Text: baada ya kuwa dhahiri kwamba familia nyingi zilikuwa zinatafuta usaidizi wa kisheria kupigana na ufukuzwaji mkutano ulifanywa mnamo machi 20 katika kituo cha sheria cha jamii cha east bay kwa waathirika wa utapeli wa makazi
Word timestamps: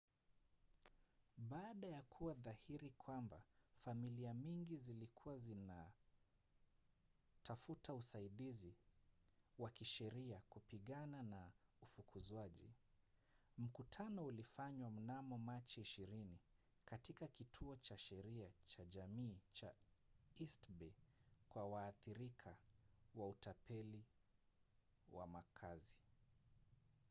baada 1.37 1.87
ya 1.87 2.01
kuwa 2.01 2.33
dhahiri 2.33 2.89
kwamba 2.89 3.41
familia 3.75 4.33
nyingi 4.33 4.77
zilikuwa 4.77 5.37
zinatafuta 5.37 7.93
usaidizi 7.93 8.75
wa 9.57 9.69
kisheria 9.69 10.41
kupigana 10.49 11.23
na 11.23 11.51
ufukuzwaji 11.81 12.73
mkutano 13.57 14.25
ulifanywa 14.25 14.91
mnamo 14.91 15.37
machi 15.37 15.81
20 15.81 16.25
katika 16.85 17.27
kituo 17.27 17.75
cha 17.75 17.97
sheria 17.97 18.51
cha 18.67 18.85
jamii 18.85 19.39
cha 19.51 19.73
east 20.39 20.71
bay 20.71 20.93
kwa 21.49 21.67
waathirika 21.67 22.57
wa 23.15 23.29
utapeli 23.29 24.03
wa 25.11 25.27
makazi 25.27 25.97